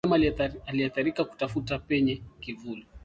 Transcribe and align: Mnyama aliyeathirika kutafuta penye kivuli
Mnyama 0.03 0.53
aliyeathirika 0.67 1.23
kutafuta 1.25 1.79
penye 1.79 2.21
kivuli 2.39 2.85